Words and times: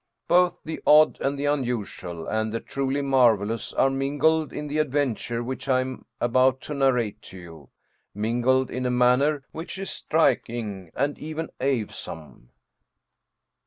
Both 0.27 0.57
the 0.65 0.81
odd 0.87 1.19
and 1.21 1.37
the 1.37 1.45
unusual 1.45 2.25
and 2.27 2.51
the 2.51 2.59
truly 2.59 3.03
marvelous 3.03 3.71
are 3.73 3.91
mingled 3.91 4.51
in 4.51 4.65
the 4.67 4.79
adventure 4.79 5.43
which 5.43 5.67
I 5.69 5.81
am 5.81 6.05
about 6.19 6.59
to 6.61 6.73
narrate 6.73 7.21
to 7.29 7.37
you, 7.37 7.69
mingled 8.15 8.71
in 8.71 8.87
a 8.87 8.89
manner 8.89 9.43
which 9.51 9.77
is 9.77 9.91
striking 9.91 10.89
and 10.95 11.19
even 11.19 11.49
awesome." 11.61 12.49